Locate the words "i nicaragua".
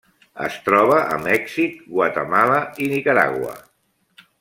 2.87-3.57